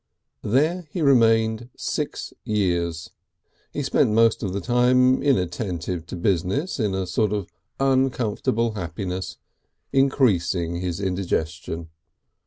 There 0.41 0.87
he 0.89 1.03
remained 1.03 1.69
six 1.77 2.33
years. 2.43 3.11
He 3.71 3.83
spent 3.83 4.09
most 4.09 4.41
of 4.41 4.51
the 4.51 4.59
time 4.59 5.21
inattentive 5.21 6.07
to 6.07 6.15
business, 6.15 6.79
in 6.79 6.95
a 6.95 7.05
sort 7.05 7.31
of 7.31 7.45
uncomfortable 7.79 8.71
happiness, 8.71 9.37
increasing 9.93 10.77
his 10.77 10.99
indigestion. 10.99 11.89